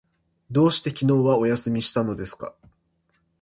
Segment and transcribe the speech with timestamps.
[0.49, 2.55] どうして昨日はお休みしたのですか？